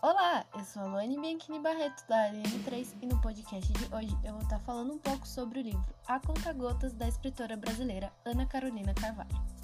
Olá, 0.00 0.44
eu 0.54 0.64
sou 0.64 0.82
a 0.82 0.86
Luane 0.86 1.18
Bianchini 1.18 1.58
Barreto, 1.58 2.06
da 2.08 2.30
LN3, 2.30 2.94
e 3.02 3.06
no 3.06 3.20
podcast 3.20 3.72
de 3.72 3.92
hoje 3.92 4.16
eu 4.22 4.32
vou 4.32 4.42
estar 4.42 4.60
falando 4.60 4.94
um 4.94 4.98
pouco 4.98 5.26
sobre 5.26 5.58
o 5.58 5.62
livro 5.62 5.92
A 6.06 6.20
Conta 6.20 6.52
Gotas, 6.52 6.92
da 6.92 7.08
escritora 7.08 7.56
brasileira 7.56 8.12
Ana 8.24 8.46
Carolina 8.46 8.94
Carvalho. 8.94 9.57